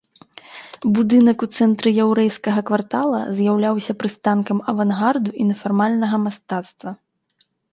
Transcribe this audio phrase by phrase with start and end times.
[0.95, 6.91] Будынак у цэнтры яўрэйскага квартала з'яўляўся прыстанкам авангарду і нефармальнага мастацтва.